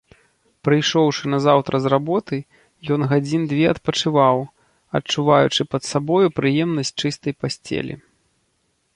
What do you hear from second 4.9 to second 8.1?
адчуваючы пад сабою прыемнасць чыстай пасцелі.